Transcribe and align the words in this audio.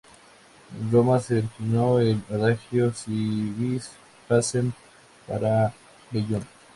En 0.75 0.91
Roma 0.91 1.19
se 1.19 1.37
originó 1.37 1.99
el 1.99 2.23
adagio 2.31 2.91
"Si 2.91 3.11
vis 3.55 3.91
pacem, 4.27 4.71
para 5.27 5.71
bellum". 6.09 6.41